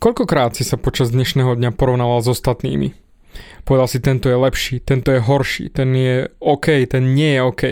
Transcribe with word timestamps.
Koľkokrát 0.00 0.56
si 0.56 0.64
sa 0.64 0.80
počas 0.80 1.12
dnešného 1.12 1.60
dňa 1.60 1.76
porovnával 1.76 2.24
s 2.24 2.32
ostatnými? 2.32 2.96
Povedal 3.68 3.84
si, 3.84 4.00
tento 4.00 4.32
je 4.32 4.38
lepší, 4.40 4.80
tento 4.80 5.12
je 5.12 5.20
horší, 5.20 5.68
ten 5.68 5.92
je 5.92 6.32
OK, 6.40 6.88
ten 6.88 7.12
nie 7.12 7.36
je 7.36 7.40
OK. 7.44 7.62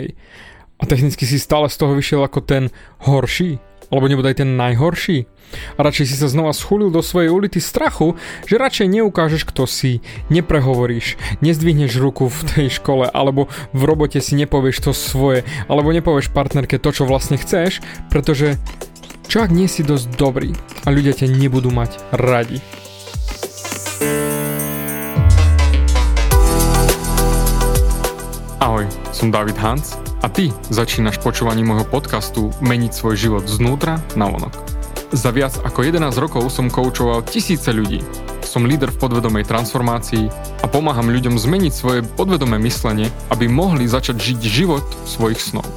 A 0.77 0.83
technicky 0.85 1.25
si 1.25 1.41
stále 1.41 1.73
z 1.73 1.81
toho 1.81 1.97
vyšiel 1.97 2.21
ako 2.21 2.45
ten 2.45 2.69
horší, 3.01 3.57
alebo 3.89 4.05
nebude 4.05 4.29
aj 4.29 4.45
ten 4.45 4.53
najhorší. 4.61 5.25
A 5.73 5.81
radšej 5.81 6.05
si 6.05 6.15
sa 6.21 6.29
znova 6.29 6.53
schulil 6.53 6.93
do 6.93 7.01
svojej 7.01 7.33
ulity 7.33 7.57
strachu, 7.57 8.13
že 8.45 8.61
radšej 8.61 8.93
neukážeš, 8.93 9.49
kto 9.49 9.65
si, 9.65 10.05
neprehovoríš, 10.29 11.17
nezdvihneš 11.41 11.97
ruku 11.97 12.29
v 12.29 12.41
tej 12.45 12.77
škole, 12.77 13.09
alebo 13.09 13.49
v 13.73 13.81
robote 13.89 14.21
si 14.21 14.37
nepovieš 14.37 14.85
to 14.85 14.91
svoje, 14.93 15.41
alebo 15.65 15.89
nepovieš 15.89 16.29
partnerke 16.29 16.77
to, 16.77 16.93
čo 16.93 17.09
vlastne 17.09 17.41
chceš, 17.41 17.81
pretože 18.13 18.61
čo 19.29 19.45
ak 19.45 19.53
nie 19.53 19.69
si 19.69 19.85
dosť 19.85 20.17
dobrý 20.17 20.57
a 20.57 20.89
ľudia 20.89 21.13
ťa 21.13 21.29
nebudú 21.29 21.69
mať 21.69 22.01
radi? 22.17 22.57
Ahoj, 28.57 28.89
som 29.13 29.29
David 29.29 29.53
Hans 29.61 30.01
a 30.25 30.27
ty 30.33 30.49
začínaš 30.73 31.21
počúvaním 31.21 31.69
môjho 31.69 31.85
podcastu 31.85 32.49
Meniť 32.65 32.89
svoj 32.89 33.15
život 33.21 33.45
znútra 33.45 34.01
na 34.17 34.25
vonok. 34.33 34.57
Za 35.13 35.29
viac 35.29 35.61
ako 35.61 35.85
11 35.85 36.09
rokov 36.17 36.49
som 36.49 36.65
koučoval 36.65 37.21
tisíce 37.21 37.69
ľudí. 37.69 38.01
Som 38.41 38.65
líder 38.65 38.89
v 38.89 38.97
podvedomej 38.97 39.45
transformácii 39.45 40.25
a 40.61 40.65
pomáham 40.65 41.05
ľuďom 41.05 41.37
zmeniť 41.37 41.73
svoje 41.73 42.01
podvedomé 42.17 42.57
myslenie, 42.65 43.13
aby 43.29 43.45
mohli 43.45 43.85
začať 43.85 44.17
žiť 44.17 44.39
život 44.41 44.85
svojich 45.05 45.37
snov. 45.37 45.69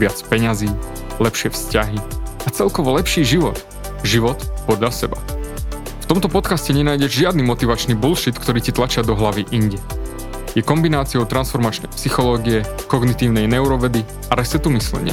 Viac 0.00 0.16
peňazí, 0.32 0.72
lepšie 1.20 1.52
vzťahy, 1.52 2.17
a 2.48 2.56
celkovo 2.56 2.96
lepší 2.96 3.28
život. 3.28 3.60
Život 4.00 4.40
podľa 4.64 4.88
seba. 4.88 5.20
V 6.00 6.06
tomto 6.08 6.32
podcaste 6.32 6.72
nenájdeš 6.72 7.20
žiadny 7.20 7.44
motivačný 7.44 7.92
bullshit, 7.92 8.40
ktorý 8.40 8.64
ti 8.64 8.72
tlačia 8.72 9.04
do 9.04 9.12
hlavy 9.12 9.44
inde. 9.52 9.76
Je 10.56 10.64
kombináciou 10.64 11.28
transformačnej 11.28 11.92
psychológie, 11.92 12.64
kognitívnej 12.88 13.44
neurovedy 13.44 14.00
a 14.32 14.40
resetu 14.40 14.72
myslenia. 14.72 15.12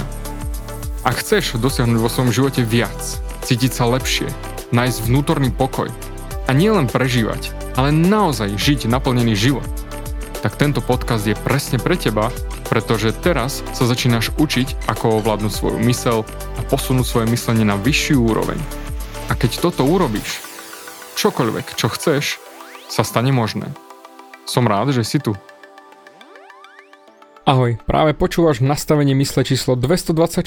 Ak 1.04 1.20
chceš 1.20 1.60
dosiahnuť 1.60 2.00
vo 2.00 2.08
svojom 2.08 2.32
živote 2.32 2.64
viac, 2.64 2.96
cítiť 3.44 3.76
sa 3.76 3.84
lepšie, 3.92 4.32
nájsť 4.72 5.12
vnútorný 5.12 5.52
pokoj 5.52 5.92
a 6.48 6.52
nielen 6.56 6.88
prežívať, 6.88 7.52
ale 7.76 7.92
naozaj 7.92 8.56
žiť 8.56 8.88
naplnený 8.88 9.36
život, 9.36 9.68
tak 10.40 10.56
tento 10.56 10.80
podcast 10.80 11.28
je 11.28 11.36
presne 11.36 11.84
pre 11.84 12.00
teba 12.00 12.32
pretože 12.68 13.14
teraz 13.14 13.62
sa 13.72 13.86
začínaš 13.86 14.34
učiť, 14.36 14.90
ako 14.90 15.22
ovládnuť 15.22 15.52
svoju 15.54 15.78
mysel 15.86 16.26
posunúť 16.68 17.06
svoje 17.06 17.28
myslenie 17.30 17.66
na 17.66 17.78
vyššiu 17.78 18.18
úroveň. 18.22 18.58
A 19.30 19.38
keď 19.38 19.62
toto 19.70 19.86
urobíš, 19.86 20.42
čokoľvek, 21.18 21.78
čo 21.78 21.90
chceš, 21.90 22.38
sa 22.90 23.02
stane 23.02 23.34
možné. 23.34 23.70
Som 24.46 24.70
rád, 24.70 24.94
že 24.94 25.02
si 25.02 25.18
tu. 25.18 25.34
Ahoj, 27.46 27.78
práve 27.86 28.18
počúvaš 28.18 28.58
nastavenie 28.66 29.14
mysle 29.22 29.46
číslo 29.46 29.78
224 29.78 30.42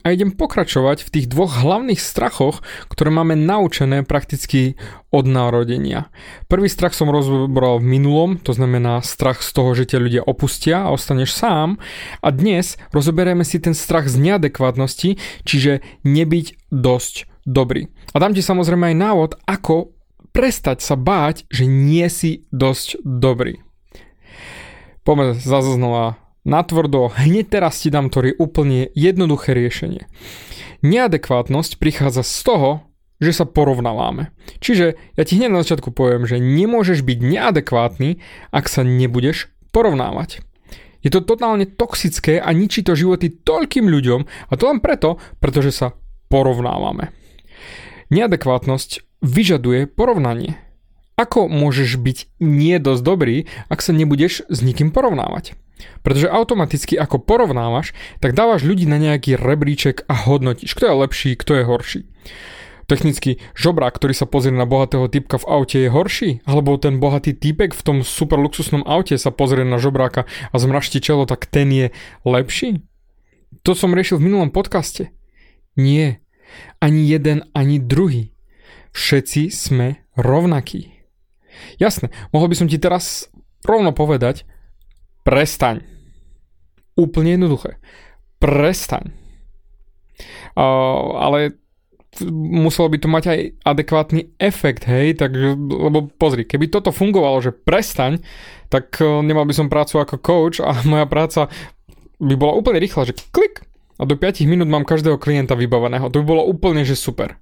a 0.00 0.06
idem 0.08 0.32
pokračovať 0.32 1.04
v 1.04 1.08
tých 1.12 1.26
dvoch 1.28 1.60
hlavných 1.60 2.00
strachoch, 2.00 2.64
ktoré 2.88 3.12
máme 3.12 3.36
naučené 3.36 4.00
prakticky 4.00 4.80
od 5.12 5.28
narodenia. 5.28 6.08
Prvý 6.48 6.72
strach 6.72 6.96
som 6.96 7.12
rozbral 7.12 7.84
v 7.84 7.92
minulom, 7.92 8.40
to 8.40 8.56
znamená 8.56 9.04
strach 9.04 9.44
z 9.44 9.52
toho, 9.52 9.76
že 9.76 9.92
ťa 9.92 9.98
ľudia 10.00 10.22
opustia 10.24 10.88
a 10.88 10.96
ostaneš 10.96 11.36
sám. 11.36 11.76
A 12.24 12.32
dnes 12.32 12.80
rozoberieme 12.96 13.44
si 13.44 13.60
ten 13.60 13.76
strach 13.76 14.08
z 14.08 14.16
neadekvátnosti, 14.16 15.20
čiže 15.44 15.84
nebyť 16.08 16.72
dosť 16.72 17.28
dobrý. 17.44 17.92
A 18.16 18.24
dám 18.24 18.32
ti 18.32 18.40
samozrejme 18.40 18.96
aj 18.96 18.96
návod, 18.96 19.30
ako 19.44 19.92
prestať 20.32 20.80
sa 20.80 20.96
báť, 20.96 21.44
že 21.52 21.68
nie 21.68 22.08
si 22.08 22.48
dosť 22.56 23.04
dobrý. 23.04 23.60
Poďme 25.04 25.36
zase 25.36 25.76
natvrdo, 26.44 27.10
hneď 27.14 27.58
teraz 27.58 27.82
ti 27.82 27.88
dám 27.88 28.10
to 28.12 28.22
úplne 28.38 28.90
jednoduché 28.94 29.54
riešenie. 29.54 30.06
Neadekvátnosť 30.84 31.82
prichádza 31.82 32.22
z 32.22 32.38
toho, 32.46 32.70
že 33.18 33.34
sa 33.34 33.44
porovnávame. 33.46 34.30
Čiže 34.62 34.94
ja 35.18 35.22
ti 35.26 35.38
hneď 35.38 35.50
na 35.50 35.62
začiatku 35.66 35.90
poviem, 35.90 36.22
že 36.22 36.38
nemôžeš 36.38 37.02
byť 37.02 37.18
neadekvátny, 37.18 38.22
ak 38.54 38.70
sa 38.70 38.86
nebudeš 38.86 39.50
porovnávať. 39.74 40.46
Je 41.02 41.10
to 41.10 41.22
totálne 41.22 41.66
toxické 41.66 42.42
a 42.42 42.50
ničí 42.50 42.82
to 42.82 42.98
životy 42.98 43.30
toľkým 43.30 43.86
ľuďom 43.86 44.26
a 44.26 44.52
to 44.54 44.64
len 44.66 44.78
preto, 44.82 45.18
pretože 45.38 45.74
sa 45.74 45.94
porovnávame. 46.30 47.14
Neadekvátnosť 48.10 49.22
vyžaduje 49.22 49.90
porovnanie. 49.90 50.58
Ako 51.18 51.50
môžeš 51.50 51.98
byť 51.98 52.18
nie 52.38 52.78
dosť 52.78 53.02
dobrý, 53.02 53.36
ak 53.66 53.82
sa 53.82 53.90
nebudeš 53.90 54.46
s 54.46 54.58
nikým 54.62 54.94
porovnávať? 54.94 55.58
Pretože 56.02 56.30
automaticky 56.30 56.98
ako 56.98 57.22
porovnávaš, 57.22 57.94
tak 58.18 58.34
dávaš 58.34 58.66
ľudí 58.66 58.86
na 58.86 58.98
nejaký 58.98 59.38
rebríček 59.38 60.06
a 60.10 60.14
hodnotíš, 60.26 60.74
kto 60.74 60.90
je 60.90 60.94
lepší, 60.94 61.30
kto 61.38 61.52
je 61.58 61.64
horší. 61.64 62.00
Technicky 62.88 63.36
žobrák, 63.52 64.00
ktorý 64.00 64.16
sa 64.16 64.24
pozrie 64.24 64.56
na 64.56 64.64
bohatého 64.64 65.12
typka 65.12 65.36
v 65.36 65.44
aute 65.44 65.76
je 65.76 65.92
horší? 65.92 66.40
Alebo 66.48 66.80
ten 66.80 66.96
bohatý 66.96 67.36
typek 67.36 67.76
v 67.76 67.84
tom 67.84 67.96
super 68.00 68.40
luxusnom 68.40 68.80
aute 68.88 69.12
sa 69.20 69.28
pozrie 69.28 69.60
na 69.60 69.76
žobráka 69.76 70.24
a 70.24 70.56
zmraští 70.56 71.04
čelo, 71.04 71.28
tak 71.28 71.44
ten 71.44 71.68
je 71.68 71.86
lepší? 72.24 72.80
To 73.68 73.76
som 73.76 73.92
riešil 73.92 74.16
v 74.16 74.32
minulom 74.32 74.48
podcaste. 74.48 75.12
Nie. 75.76 76.24
Ani 76.80 77.04
jeden, 77.04 77.44
ani 77.52 77.76
druhý. 77.76 78.32
Všetci 78.96 79.52
sme 79.52 80.08
rovnakí. 80.16 80.96
Jasné, 81.76 82.08
mohol 82.32 82.48
by 82.48 82.56
som 82.56 82.72
ti 82.72 82.80
teraz 82.80 83.28
rovno 83.68 83.92
povedať, 83.92 84.48
Prestaň. 85.28 85.84
Úplne 86.96 87.36
jednoduché. 87.36 87.76
Prestaň. 88.40 89.12
Uh, 90.56 91.20
ale 91.20 91.60
muselo 92.32 92.88
by 92.88 92.96
to 92.96 93.12
mať 93.12 93.24
aj 93.28 93.40
adekvátny 93.60 94.32
efekt, 94.40 94.88
hej, 94.88 95.20
takže, 95.20 95.52
lebo 95.60 96.08
pozri, 96.16 96.48
keby 96.48 96.72
toto 96.72 96.96
fungovalo, 96.96 97.44
že 97.44 97.52
prestaň, 97.52 98.24
tak 98.72 98.96
uh, 99.04 99.20
nemal 99.20 99.44
by 99.44 99.52
som 99.52 99.68
prácu 99.68 100.00
ako 100.00 100.16
coach 100.16 100.64
a 100.64 100.72
moja 100.88 101.04
práca 101.04 101.52
by 102.16 102.32
bola 102.32 102.56
úplne 102.56 102.80
rýchla, 102.80 103.12
že 103.12 103.20
klik 103.28 103.68
a 104.00 104.08
do 104.08 104.16
5 104.16 104.48
minút 104.48 104.72
mám 104.72 104.88
každého 104.88 105.20
klienta 105.20 105.52
vybaveného. 105.52 106.08
To 106.08 106.24
by 106.24 106.24
bolo 106.24 106.48
úplne, 106.48 106.88
že 106.88 106.96
super. 106.96 107.36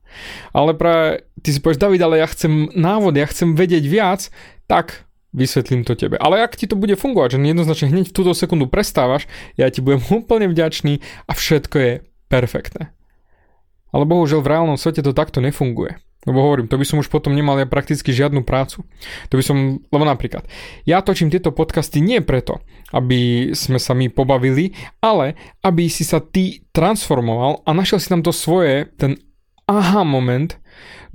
Ale 0.51 0.75
práve 0.75 1.23
ty 1.39 1.55
si 1.55 1.63
povieš, 1.63 1.79
David, 1.79 2.03
ale 2.03 2.19
ja 2.19 2.27
chcem 2.27 2.67
návod, 2.75 3.15
ja 3.15 3.31
chcem 3.31 3.55
vedieť 3.55 3.85
viac, 3.87 4.27
tak 4.67 5.06
vysvetlím 5.37 5.85
to 5.85 5.93
tebe. 5.93 6.17
Ale 6.17 6.41
ak 6.41 6.57
ti 6.57 6.65
to 6.65 6.75
bude 6.75 6.97
fungovať, 6.97 7.37
že 7.37 7.45
jednoznačne 7.45 7.93
hneď 7.93 8.11
v 8.11 8.17
túto 8.17 8.33
sekundu 8.33 8.67
prestávaš, 8.67 9.29
ja 9.61 9.69
ti 9.69 9.85
budem 9.85 10.01
úplne 10.25 10.49
vďačný 10.49 11.05
a 11.29 11.33
všetko 11.37 11.77
je 11.77 11.93
perfektné. 12.33 12.97
Ale 13.93 14.09
bohužiaľ 14.09 14.41
v 14.43 14.51
reálnom 14.51 14.81
svete 14.81 15.05
to 15.05 15.15
takto 15.15 15.45
nefunguje. 15.45 16.01
Lebo 16.27 16.43
hovorím, 16.43 16.67
to 16.67 16.75
by 16.75 16.83
som 16.83 16.99
už 16.99 17.07
potom 17.07 17.39
nemal 17.39 17.55
ja 17.55 17.71
prakticky 17.71 18.11
žiadnu 18.11 18.43
prácu. 18.43 18.83
To 19.31 19.35
by 19.39 19.45
som, 19.47 19.79
lebo 19.79 20.03
napríklad, 20.03 20.43
ja 20.83 20.99
točím 20.99 21.31
tieto 21.31 21.55
podcasty 21.55 22.03
nie 22.03 22.19
preto, 22.19 22.59
aby 22.91 23.55
sme 23.55 23.79
sa 23.79 23.95
my 23.95 24.11
pobavili, 24.11 24.75
ale 24.99 25.39
aby 25.63 25.87
si 25.87 26.03
sa 26.03 26.19
ty 26.19 26.67
transformoval 26.75 27.63
a 27.63 27.71
našiel 27.71 28.03
si 28.03 28.11
tam 28.11 28.27
to 28.27 28.35
svoje, 28.35 28.91
ten 28.99 29.23
aha 29.71 30.03
moment, 30.03 30.59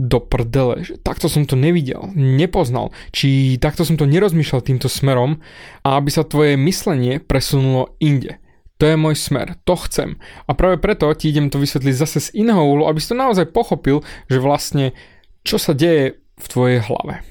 do 0.01 0.17
prdele, 0.21 0.81
že 0.85 0.97
takto 0.97 1.29
som 1.29 1.45
to 1.45 1.59
nevidel, 1.59 2.09
nepoznal, 2.15 2.95
či 3.13 3.57
takto 3.61 3.85
som 3.85 3.95
to 3.99 4.09
nerozmýšľal 4.09 4.61
týmto 4.65 4.89
smerom 4.89 5.39
a 5.85 5.97
aby 5.99 6.09
sa 6.09 6.25
tvoje 6.25 6.57
myslenie 6.57 7.21
presunulo 7.21 7.97
inde. 8.01 8.41
To 8.81 8.89
je 8.89 8.97
môj 8.97 9.13
smer, 9.13 9.61
to 9.61 9.77
chcem. 9.85 10.17
A 10.49 10.57
práve 10.57 10.81
preto 10.81 11.05
ti 11.13 11.29
idem 11.29 11.53
to 11.53 11.61
vysvetliť 11.61 11.93
zase 11.93 12.17
z 12.17 12.29
iného 12.41 12.65
úhlu, 12.65 12.89
aby 12.89 12.97
si 12.97 13.13
to 13.13 13.17
naozaj 13.17 13.45
pochopil, 13.53 14.01
že 14.25 14.41
vlastne 14.41 14.97
čo 15.45 15.61
sa 15.61 15.77
deje 15.77 16.17
v 16.41 16.45
tvojej 16.49 16.79
hlave. 16.81 17.21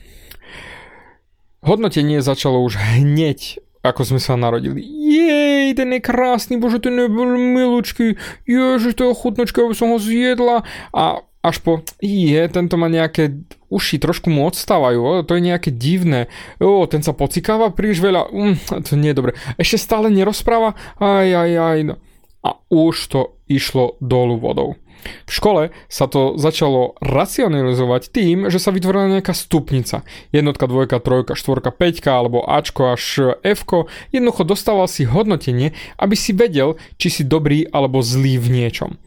Hodnotenie 1.66 2.22
začalo 2.22 2.62
už 2.62 2.78
hneď 2.78 3.58
ako 3.80 4.04
sme 4.04 4.20
sa 4.20 4.36
narodili. 4.36 4.84
Jej, 4.84 5.72
ten 5.72 5.88
je 5.96 6.00
krásny, 6.04 6.60
bože, 6.60 6.84
ten 6.84 7.00
je 7.00 7.08
milučký, 7.08 8.20
ježiš, 8.44 8.92
to 8.92 9.08
je 9.08 9.16
chutnočka, 9.16 9.64
aby 9.64 9.72
som 9.72 9.96
ho 9.96 9.98
zjedla. 9.98 10.68
A 10.92 11.24
až 11.40 11.56
po, 11.64 11.80
je, 12.04 12.40
tento 12.52 12.76
má 12.76 12.92
nejaké 12.92 13.40
uši, 13.72 13.96
trošku 13.96 14.28
mu 14.28 14.44
odstávajú, 14.44 15.00
o, 15.00 15.12
to 15.24 15.40
je 15.40 15.42
nejaké 15.48 15.72
divné, 15.72 16.28
o, 16.60 16.84
ten 16.84 17.00
sa 17.00 17.16
pocikáva 17.16 17.72
príliš 17.72 18.04
veľa, 18.04 18.28
um, 18.28 18.56
to 18.84 18.96
nie 18.96 19.12
je 19.12 19.18
dobre. 19.18 19.32
Ešte 19.56 19.80
stále 19.80 20.12
nerozpráva, 20.12 20.76
aj, 21.00 21.28
aj, 21.32 21.50
aj, 21.56 21.78
no. 21.88 21.94
A 22.40 22.56
už 22.72 22.94
to 23.12 23.20
išlo 23.52 24.00
dolu 24.00 24.40
vodou. 24.40 24.80
V 25.28 25.32
škole 25.32 25.62
sa 25.88 26.04
to 26.08 26.36
začalo 26.36 26.96
racionalizovať 27.00 28.12
tým, 28.12 28.52
že 28.52 28.60
sa 28.60 28.68
vytvorila 28.72 29.08
nejaká 29.08 29.32
stupnica. 29.32 30.04
Jednotka, 30.28 30.68
dvojka, 30.68 31.00
trojka, 31.00 31.32
štvorka, 31.36 31.72
peťka 31.72 32.12
alebo 32.12 32.44
Ačko 32.44 32.92
až 32.92 33.36
Fko. 33.40 33.88
Jednoducho 34.12 34.44
dostával 34.44 34.88
si 34.92 35.08
hodnotenie, 35.08 35.72
aby 35.96 36.14
si 36.16 36.36
vedel, 36.36 36.76
či 37.00 37.08
si 37.08 37.22
dobrý 37.24 37.64
alebo 37.72 38.04
zlý 38.04 38.36
v 38.36 38.48
niečom. 38.60 39.00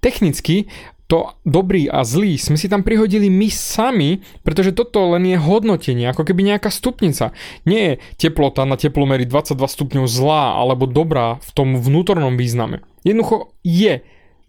Technicky 0.00 0.68
to 1.04 1.36
dobrý 1.44 1.84
a 1.92 2.00
zlý 2.00 2.40
sme 2.40 2.56
si 2.56 2.64
tam 2.64 2.80
prihodili 2.80 3.28
my 3.28 3.52
sami, 3.52 4.24
pretože 4.40 4.72
toto 4.72 5.12
len 5.12 5.28
je 5.28 5.36
hodnotenie, 5.36 6.08
ako 6.08 6.24
keby 6.24 6.40
nejaká 6.48 6.72
stupnica. 6.72 7.36
Nie 7.68 7.80
je 7.84 8.28
teplota 8.28 8.64
na 8.64 8.80
teplomery 8.80 9.28
22 9.28 9.60
stupňov 9.60 10.08
zlá 10.08 10.56
alebo 10.56 10.88
dobrá 10.88 11.36
v 11.44 11.50
tom 11.52 11.68
vnútornom 11.76 12.40
význame. 12.40 12.80
Jednoducho 13.04 13.52
je 13.60 14.00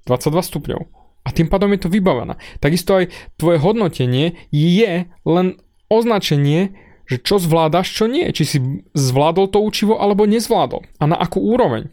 22 0.08 0.32
stupňov. 0.48 0.82
A 1.26 1.34
tým 1.34 1.50
pádom 1.50 1.74
je 1.74 1.82
to 1.82 1.90
vybavené. 1.90 2.38
Takisto 2.62 3.02
aj 3.02 3.10
tvoje 3.36 3.58
hodnotenie 3.58 4.38
je 4.54 5.10
len 5.10 5.48
označenie, 5.90 6.78
že 7.10 7.18
čo 7.22 7.42
zvládaš, 7.42 7.90
čo 7.90 8.06
nie. 8.06 8.30
Či 8.30 8.44
si 8.46 8.58
zvládol 8.94 9.50
to 9.50 9.60
učivo 9.60 9.98
alebo 9.98 10.30
nezvládol. 10.30 10.86
A 11.02 11.04
na 11.10 11.18
akú 11.18 11.42
úroveň. 11.42 11.90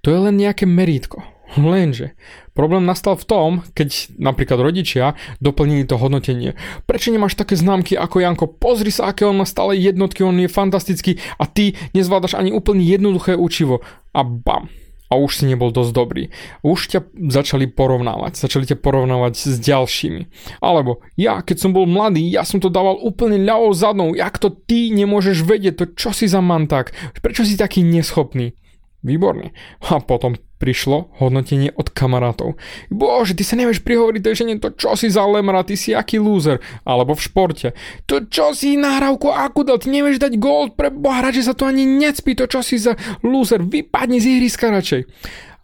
To 0.00 0.08
je 0.08 0.18
len 0.18 0.40
nejaké 0.40 0.64
merítko. 0.64 1.20
Lenže 1.72 2.14
problém 2.54 2.84
nastal 2.84 3.16
v 3.16 3.24
tom, 3.24 3.50
keď 3.74 4.12
napríklad 4.20 4.60
rodičia 4.60 5.16
doplnili 5.40 5.88
to 5.88 5.96
hodnotenie. 5.96 6.54
Prečo 6.84 7.10
nemáš 7.10 7.34
také 7.34 7.56
známky 7.56 7.96
ako 7.96 8.20
Janko? 8.20 8.46
Pozri 8.46 8.92
sa, 8.92 9.10
aké 9.10 9.24
on 9.24 9.40
má 9.40 9.46
stále 9.48 9.80
jednotky, 9.80 10.22
on 10.22 10.36
je 10.38 10.50
fantastický 10.50 11.18
a 11.40 11.48
ty 11.48 11.74
nezvládaš 11.96 12.36
ani 12.36 12.52
úplne 12.52 12.84
jednoduché 12.84 13.34
učivo. 13.34 13.80
A 14.12 14.26
bam, 14.26 14.68
a 15.10 15.18
už 15.18 15.42
si 15.42 15.44
nebol 15.50 15.74
dosť 15.74 15.90
dobrý. 15.90 16.30
Už 16.62 16.86
ťa 16.86 17.00
začali 17.34 17.66
porovnávať, 17.66 18.38
začali 18.38 18.62
ťa 18.70 18.78
porovnávať 18.78 19.34
s 19.42 19.58
ďalšími. 19.58 20.22
Alebo 20.62 21.02
ja, 21.18 21.42
keď 21.42 21.56
som 21.66 21.74
bol 21.74 21.90
mladý, 21.90 22.22
ja 22.30 22.46
som 22.46 22.62
to 22.62 22.70
dával 22.70 22.94
úplne 23.02 23.42
ľavou 23.42 23.74
zadnou, 23.74 24.14
jak 24.14 24.38
to 24.38 24.54
ty 24.54 24.94
nemôžeš 24.94 25.42
vedieť, 25.42 25.74
to 25.82 25.84
čo 25.98 26.14
si 26.14 26.30
za 26.30 26.38
manták, 26.38 26.94
prečo 27.18 27.42
si 27.42 27.58
taký 27.58 27.82
neschopný. 27.82 28.54
Výborne. 29.02 29.56
A 29.80 29.98
potom 29.98 30.36
prišlo 30.60 31.16
hodnotenie 31.16 31.72
od 31.72 31.88
kamarátov. 31.88 32.60
Bože, 32.92 33.32
ty 33.32 33.42
sa 33.42 33.56
nevieš 33.56 33.80
prihovoriť 33.80 34.20
tej 34.20 34.34
žene, 34.44 34.60
to 34.60 34.76
čo 34.76 34.92
si 34.92 35.08
za 35.08 35.24
lemra, 35.24 35.64
ty 35.64 35.80
si 35.80 35.96
aký 35.96 36.20
loser. 36.20 36.60
Alebo 36.84 37.16
v 37.16 37.24
športe. 37.24 37.68
To 38.04 38.28
čo 38.28 38.52
si 38.52 38.76
nahrávku 38.76 39.32
akú 39.32 39.64
dal, 39.64 39.80
ty 39.80 39.88
nevieš 39.88 40.20
dať 40.20 40.36
gold 40.36 40.76
pre 40.76 40.92
boha, 40.92 41.24
radšej 41.24 41.48
sa 41.48 41.56
to 41.56 41.64
ani 41.64 41.88
necpí, 41.88 42.36
to 42.36 42.44
čo 42.44 42.60
si 42.60 42.76
za 42.76 43.00
loser, 43.24 43.64
vypadni 43.64 44.20
z 44.20 44.36
ihriska 44.36 44.68
radšej. 44.68 45.08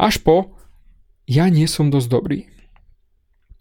Až 0.01 0.25
po, 0.25 0.57
ja 1.29 1.53
nie 1.53 1.69
som 1.69 1.93
dosť 1.93 2.09
dobrý. 2.09 2.41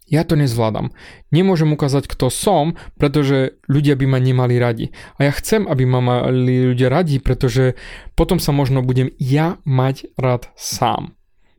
Ja 0.06 0.22
to 0.22 0.38
nezvládam. 0.38 0.94
Nemôžem 1.34 1.74
ukázať, 1.74 2.06
kto 2.06 2.30
som, 2.30 2.78
pretože 2.94 3.58
ľudia 3.66 3.98
by 3.98 4.06
ma 4.06 4.22
nemali 4.22 4.54
radi. 4.54 4.94
A 5.18 5.26
ja 5.26 5.32
chcem, 5.34 5.66
aby 5.66 5.82
ma 5.82 5.98
mali 5.98 6.70
ľudia 6.70 6.86
radi, 6.86 7.18
pretože 7.18 7.74
potom 8.14 8.38
sa 8.38 8.54
možno 8.54 8.86
budem 8.86 9.10
ja 9.18 9.58
mať 9.66 10.14
rád 10.14 10.46
sám. 10.54 11.15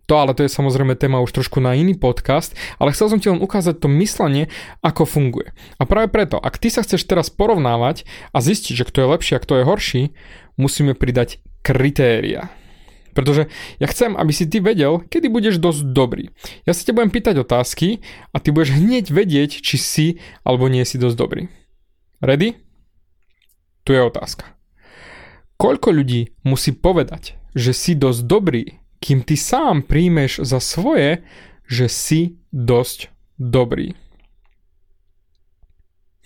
To 0.07 0.23
ale 0.23 0.31
to 0.31 0.47
je 0.47 0.51
samozrejme 0.51 0.95
téma 0.95 1.19
už 1.19 1.35
trošku 1.35 1.59
na 1.59 1.75
iný 1.75 1.99
podcast, 1.99 2.55
ale 2.79 2.95
chcel 2.95 3.11
som 3.11 3.19
ti 3.19 3.27
len 3.27 3.43
ukázať 3.43 3.83
to 3.83 3.91
myslenie, 3.91 4.47
ako 4.79 5.03
funguje. 5.03 5.51
A 5.75 5.83
práve 5.83 6.07
preto, 6.07 6.39
ak 6.39 6.55
ty 6.55 6.71
sa 6.71 6.79
chceš 6.79 7.03
teraz 7.03 7.27
porovnávať 7.27 8.07
a 8.31 8.39
zistiť, 8.39 8.73
že 8.79 8.87
kto 8.87 8.97
je 9.03 9.11
lepší 9.11 9.33
a 9.35 9.43
kto 9.43 9.53
je 9.59 9.67
horší, 9.67 10.01
musíme 10.55 10.95
pridať 10.95 11.43
kritéria. 11.59 12.47
Pretože 13.11 13.51
ja 13.83 13.87
chcem, 13.91 14.15
aby 14.15 14.31
si 14.31 14.47
ty 14.47 14.63
vedel, 14.63 15.03
kedy 15.11 15.27
budeš 15.27 15.59
dosť 15.59 15.91
dobrý. 15.91 16.31
Ja 16.63 16.71
sa 16.71 16.87
te 16.87 16.95
budem 16.95 17.11
pýtať 17.11 17.43
otázky 17.43 17.99
a 18.31 18.37
ty 18.39 18.55
budeš 18.55 18.79
hneď 18.79 19.11
vedieť, 19.11 19.59
či 19.59 19.75
si 19.75 20.07
alebo 20.47 20.71
nie 20.71 20.87
si 20.87 20.95
dosť 20.95 21.17
dobrý. 21.17 21.51
Ready? 22.23 22.55
Tu 23.83 23.89
je 23.91 24.01
otázka. 24.05 24.55
Koľko 25.57 25.89
ľudí 25.89 26.37
musí 26.45 26.71
povedať, 26.77 27.41
že 27.57 27.73
si 27.73 27.97
dosť 27.97 28.21
dobrý, 28.29 28.77
kým 29.07 29.23
ty 29.23 29.39
sám 29.39 29.87
príjmeš 29.87 30.43
za 30.43 30.59
svoje, 30.59 31.23
že 31.63 31.87
si 31.87 32.43
dosť 32.51 33.07
dobrý? 33.39 33.95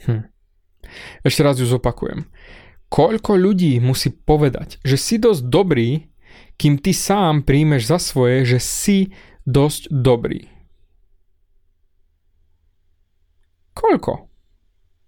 Hm. 0.09 0.25
Ešte 1.21 1.45
raz 1.45 1.61
ju 1.61 1.69
zopakujem. 1.69 2.25
Koľko 2.89 3.37
ľudí 3.37 3.77
musí 3.77 4.09
povedať, 4.09 4.81
že 4.81 4.97
si 4.97 5.21
dosť 5.21 5.45
dobrý, 5.45 6.09
kým 6.57 6.81
ty 6.81 6.89
sám 6.89 7.45
príjmeš 7.45 7.85
za 7.85 8.01
svoje, 8.01 8.49
že 8.49 8.57
si 8.57 8.97
dosť 9.45 9.93
dobrý. 9.93 10.49
Koľko? 13.77 14.30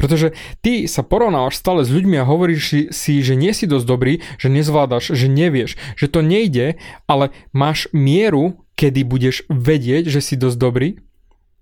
Pretože 0.03 0.35
ty 0.59 0.83
sa 0.83 0.99
porovnávaš 0.99 1.63
stále 1.63 1.87
s 1.87 1.89
ľuďmi 1.95 2.19
a 2.19 2.27
hovoríš 2.27 2.91
si, 2.91 3.13
že 3.23 3.39
nie 3.39 3.55
si 3.55 3.63
dosť 3.63 3.87
dobrý, 3.87 4.19
že 4.35 4.51
nezvládaš, 4.51 5.15
že 5.15 5.31
nevieš, 5.31 5.79
že 5.95 6.11
to 6.11 6.19
nejde, 6.19 6.75
ale 7.07 7.31
máš 7.55 7.87
mieru, 7.95 8.59
kedy 8.75 9.07
budeš 9.07 9.47
vedieť, 9.47 10.11
že 10.11 10.19
si 10.19 10.35
dosť 10.35 10.59
dobrý? 10.59 10.99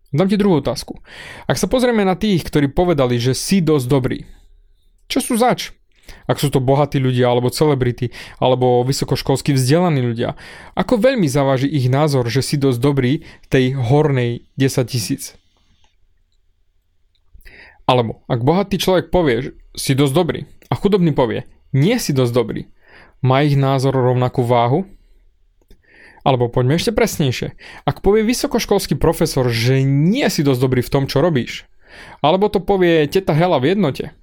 Dám 0.09 0.25
ti 0.25 0.41
druhú 0.41 0.57
otázku. 0.57 0.97
Ak 1.45 1.61
sa 1.61 1.69
pozrieme 1.69 2.01
na 2.01 2.17
tých, 2.17 2.41
ktorí 2.41 2.73
povedali, 2.73 3.21
že 3.21 3.37
si 3.37 3.61
dosť 3.61 3.85
dobrý, 3.85 4.25
čo 5.05 5.21
sú 5.21 5.37
zač? 5.37 5.69
ak 6.27 6.39
sú 6.39 6.51
to 6.51 6.59
bohatí 6.59 6.99
ľudia, 6.99 7.31
alebo 7.31 7.53
celebrity, 7.53 8.11
alebo 8.39 8.83
vysokoškolsky 8.83 9.55
vzdelaní 9.55 10.03
ľudia. 10.03 10.35
Ako 10.75 10.99
veľmi 10.99 11.27
zaváži 11.27 11.71
ich 11.71 11.87
názor, 11.87 12.27
že 12.27 12.43
si 12.43 12.59
dosť 12.59 12.79
dobrý 12.83 13.23
tej 13.47 13.79
hornej 13.79 14.43
10 14.59 14.91
tisíc. 14.91 15.39
Alebo 17.91 18.23
ak 18.31 18.39
bohatý 18.39 18.79
človek 18.79 19.11
povie, 19.11 19.35
že 19.43 19.49
si 19.75 19.91
dosť 19.91 20.13
dobrý 20.15 20.39
a 20.71 20.79
chudobný 20.79 21.11
povie, 21.11 21.43
nie 21.75 21.99
si 21.99 22.15
dosť 22.15 22.31
dobrý, 22.31 22.71
má 23.19 23.43
ich 23.43 23.59
názor 23.59 23.91
rovnakú 23.91 24.47
váhu? 24.47 24.87
Alebo 26.23 26.47
poďme 26.47 26.79
ešte 26.79 26.95
presnejšie. 26.95 27.59
Ak 27.83 27.99
povie 27.99 28.23
vysokoškolský 28.23 28.95
profesor, 28.95 29.51
že 29.51 29.83
nie 29.83 30.23
si 30.31 30.39
dosť 30.47 30.61
dobrý 30.63 30.79
v 30.79 30.93
tom, 30.93 31.03
čo 31.11 31.19
robíš, 31.19 31.67
alebo 32.23 32.47
to 32.47 32.63
povie 32.63 33.03
teta 33.11 33.35
Hela 33.35 33.59
v 33.59 33.75
jednote, 33.75 34.15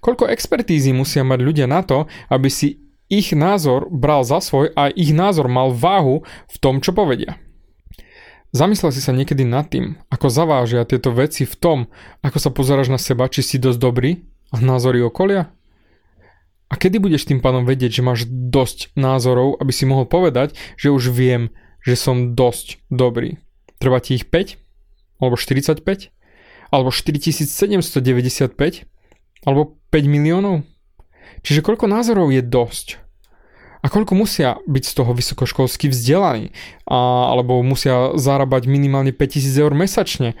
Koľko 0.00 0.28
expertízy 0.32 0.92
musia 0.96 1.20
mať 1.20 1.40
ľudia 1.44 1.66
na 1.68 1.84
to, 1.84 2.08
aby 2.32 2.48
si 2.48 2.80
ich 3.06 3.30
názor 3.36 3.86
bral 3.92 4.26
za 4.26 4.42
svoj 4.42 4.74
a 4.74 4.90
ich 4.90 5.14
názor 5.14 5.46
mal 5.46 5.70
váhu 5.70 6.26
v 6.50 6.56
tom, 6.58 6.82
čo 6.82 6.90
povedia. 6.90 7.38
Zamyslel 8.54 8.94
si 8.94 9.02
sa 9.02 9.10
niekedy 9.10 9.42
nad 9.42 9.66
tým, 9.66 9.98
ako 10.06 10.30
zavážia 10.30 10.86
tieto 10.86 11.10
veci 11.10 11.42
v 11.42 11.54
tom, 11.58 11.78
ako 12.22 12.38
sa 12.38 12.50
pozeráš 12.54 12.88
na 12.92 12.98
seba, 13.00 13.26
či 13.26 13.42
si 13.42 13.56
dosť 13.58 13.78
dobrý 13.82 14.22
a 14.54 14.62
názory 14.62 15.02
okolia? 15.02 15.50
A 16.66 16.74
kedy 16.74 16.98
budeš 16.98 17.30
tým 17.30 17.38
pádom 17.38 17.62
vedieť, 17.62 18.02
že 18.02 18.06
máš 18.06 18.26
dosť 18.26 18.90
názorov, 18.98 19.58
aby 19.62 19.70
si 19.70 19.86
mohol 19.86 20.06
povedať, 20.06 20.58
že 20.74 20.90
už 20.90 21.14
viem, 21.14 21.54
že 21.86 21.94
som 21.94 22.34
dosť 22.34 22.82
dobrý? 22.90 23.38
Treba 23.78 24.02
ti 24.02 24.18
ich 24.18 24.26
5? 24.26 24.58
Alebo 25.22 25.38
45? 25.38 26.10
Alebo 26.74 26.90
4795? 26.90 28.82
Alebo 29.46 29.78
5 29.94 30.10
miliónov? 30.10 30.66
Čiže 31.46 31.62
koľko 31.62 31.86
názorov 31.86 32.34
je 32.34 32.42
dosť? 32.42 33.05
A 33.86 33.92
koľko 33.92 34.18
musia 34.18 34.58
byť 34.66 34.82
z 34.82 34.92
toho 34.98 35.14
vysokoškolsky 35.14 35.86
vzdelaní? 35.94 36.50
A, 36.90 37.30
alebo 37.30 37.62
musia 37.62 38.18
zarábať 38.18 38.66
minimálne 38.66 39.14
5000 39.14 39.62
eur 39.62 39.78
mesačne? 39.78 40.34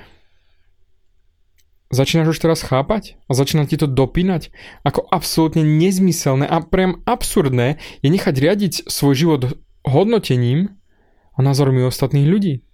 Začínaš 1.94 2.34
už 2.34 2.42
teraz 2.42 2.66
chápať? 2.66 3.14
A 3.30 3.38
začína 3.38 3.70
ti 3.70 3.78
to 3.78 3.86
dopínať? 3.86 4.50
Ako 4.82 5.06
absolútne 5.14 5.62
nezmyselné 5.62 6.42
a 6.42 6.58
priam 6.58 7.06
absurdné 7.06 7.78
je 8.02 8.08
nechať 8.10 8.34
riadiť 8.34 8.74
svoj 8.90 9.14
život 9.14 9.42
hodnotením 9.86 10.74
a 11.30 11.38
názormi 11.38 11.86
ostatných 11.86 12.26
ľudí. 12.26 12.66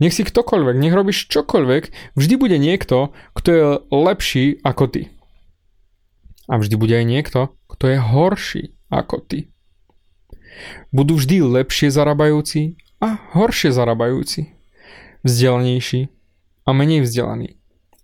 Nech 0.00 0.16
si 0.16 0.24
ktokoľvek, 0.24 0.80
nech 0.80 0.96
robíš 0.96 1.28
čokoľvek, 1.28 2.16
vždy 2.16 2.34
bude 2.40 2.56
niekto, 2.56 3.12
kto 3.36 3.48
je 3.52 3.64
lepší 3.92 4.64
ako 4.64 4.88
ty. 4.88 5.02
A 6.48 6.56
vždy 6.56 6.80
bude 6.80 6.96
aj 6.96 7.04
niekto, 7.04 7.52
kto 7.68 7.84
je 7.92 7.98
horší 8.00 8.73
ako 8.90 9.20
ty. 9.24 9.52
Budú 10.94 11.18
vždy 11.18 11.42
lepšie 11.42 11.90
zarábajúci 11.90 12.78
a 13.02 13.18
horšie 13.34 13.74
zarábajúci. 13.74 14.54
Vzdelanejší 15.26 16.08
a 16.64 16.70
menej 16.70 17.04
vzdelaní. 17.04 17.58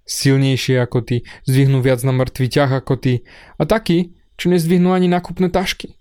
Silnejšie 0.09 0.83
ako 0.83 1.07
ty, 1.07 1.17
zdvihnú 1.47 1.79
viac 1.85 2.03
na 2.03 2.11
mŕtvý 2.11 2.47
ťah 2.51 2.83
ako 2.83 2.99
ty 2.99 3.23
a 3.61 3.63
takí, 3.63 4.19
čo 4.35 4.51
nezdvihnú 4.51 4.91
ani 4.91 5.07
nakupné 5.07 5.53
tašky. 5.53 5.95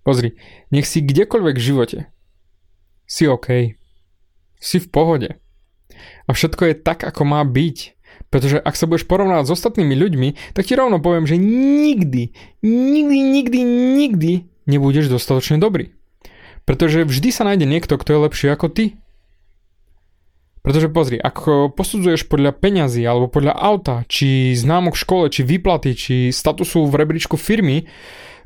Pozri, 0.00 0.40
nech 0.72 0.88
si 0.88 1.04
kdekoľvek 1.04 1.56
v 1.60 1.66
živote. 1.66 1.98
Si 3.04 3.28
OK 3.28 3.76
si 4.60 4.76
v 4.78 4.86
pohode. 4.92 5.30
A 6.28 6.30
všetko 6.36 6.70
je 6.70 6.74
tak, 6.76 7.02
ako 7.02 7.24
má 7.24 7.40
byť. 7.42 7.96
Pretože 8.28 8.60
ak 8.60 8.76
sa 8.76 8.84
budeš 8.84 9.08
porovnávať 9.08 9.48
s 9.48 9.54
ostatnými 9.56 9.96
ľuďmi, 9.96 10.28
tak 10.52 10.68
ti 10.68 10.76
rovno 10.76 11.00
poviem, 11.00 11.24
že 11.24 11.40
nikdy, 11.40 12.36
nikdy, 12.60 13.16
nikdy, 13.16 13.60
nikdy 13.96 14.32
nebudeš 14.68 15.08
dostatočne 15.08 15.56
dobrý. 15.56 15.96
Pretože 16.68 17.08
vždy 17.08 17.28
sa 17.32 17.48
nájde 17.48 17.66
niekto, 17.66 17.96
kto 17.96 18.10
je 18.14 18.24
lepší 18.28 18.46
ako 18.52 18.68
ty. 18.70 18.84
Pretože 20.60 20.92
pozri, 20.92 21.16
ak 21.16 21.72
posudzuješ 21.72 22.28
podľa 22.28 22.52
peňazí 22.52 23.00
alebo 23.00 23.32
podľa 23.32 23.56
auta, 23.56 24.04
či 24.06 24.52
známok 24.52 24.92
v 24.92 25.02
škole, 25.02 25.24
či 25.32 25.40
výplaty, 25.40 25.96
či 25.96 26.14
statusu 26.28 26.84
v 26.84 26.94
rebríčku 27.00 27.40
firmy, 27.40 27.88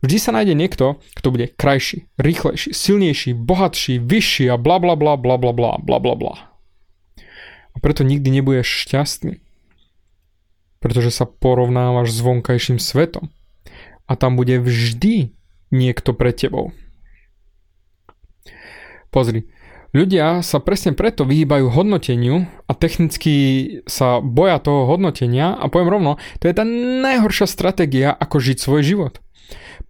Vždy 0.05 0.21
sa 0.21 0.37
nájde 0.37 0.53
niekto, 0.53 1.01
kto 1.17 1.33
bude 1.33 1.49
krajší, 1.57 2.05
rýchlejší, 2.21 2.77
silnejší, 2.77 3.33
bohatší, 3.33 4.05
vyšší 4.05 4.53
a 4.53 4.61
bla 4.61 4.77
bla 4.77 5.01
bla 5.01 5.17
bla 5.17 5.41
bla 5.41 5.81
bla 5.81 5.97
bla 5.97 6.13
bla. 6.13 6.35
A 7.73 7.77
preto 7.81 8.05
nikdy 8.05 8.29
nebudeš 8.29 8.85
šťastný. 8.85 9.41
Pretože 10.85 11.09
sa 11.09 11.25
porovnávaš 11.25 12.13
s 12.13 12.21
vonkajším 12.21 12.77
svetom. 12.77 13.33
A 14.05 14.21
tam 14.21 14.37
bude 14.37 14.61
vždy 14.61 15.33
niekto 15.73 16.13
pred 16.13 16.37
tebou. 16.37 16.77
Pozri, 19.09 19.49
Ľudia 19.95 20.43
sa 20.43 20.59
presne 20.59 20.91
preto 20.91 21.23
vyhýbajú 21.23 21.71
hodnoteniu 21.71 22.51
a 22.67 22.75
technicky 22.75 23.35
sa 23.87 24.19
boja 24.19 24.59
toho 24.59 24.91
hodnotenia 24.91 25.55
a 25.55 25.71
poviem 25.71 25.87
rovno, 25.87 26.13
to 26.43 26.51
je 26.51 26.59
tá 26.59 26.67
najhoršia 26.67 27.47
stratégia, 27.47 28.11
ako 28.11 28.43
žiť 28.43 28.59
svoj 28.59 28.83
život. 28.83 29.23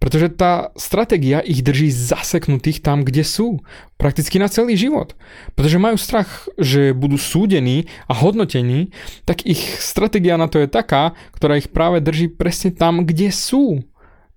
Pretože 0.05 0.37
tá 0.37 0.69
stratégia 0.77 1.41
ich 1.41 1.65
drží 1.65 1.89
zaseknutých 1.89 2.85
tam, 2.85 3.01
kde 3.01 3.25
sú. 3.25 3.65
Prakticky 3.97 4.37
na 4.37 4.45
celý 4.45 4.77
život. 4.77 5.17
Pretože 5.57 5.81
majú 5.81 5.97
strach, 5.97 6.45
že 6.61 6.93
budú 6.93 7.17
súdení 7.17 7.89
a 8.05 8.13
hodnotení, 8.13 8.93
tak 9.25 9.41
ich 9.49 9.81
stratégia 9.81 10.37
na 10.37 10.45
to 10.45 10.61
je 10.61 10.69
taká, 10.69 11.17
ktorá 11.33 11.57
ich 11.57 11.73
práve 11.73 12.05
drží 12.05 12.29
presne 12.29 12.69
tam, 12.69 13.01
kde 13.01 13.33
sú. 13.33 13.81